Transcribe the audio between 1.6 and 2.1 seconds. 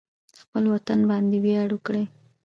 وکړئ